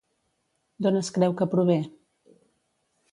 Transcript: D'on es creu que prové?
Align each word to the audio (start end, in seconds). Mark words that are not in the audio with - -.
D'on 0.85 0.97
es 1.01 1.11
creu 1.17 1.35
que 1.41 1.47
prové? 1.51 1.77